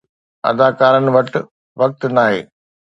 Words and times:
اداڪارن 0.49 1.05
وٽ 1.15 1.31
وقت 1.81 2.01
ناهي 2.15 2.39